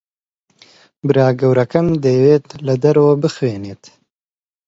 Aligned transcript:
برا 1.07 1.27
گەورەکەم 1.39 1.87
دەیەوێت 2.03 2.45
لە 2.65 2.73
دەرەوە 2.83 3.13
بخوێنێت. 3.23 3.83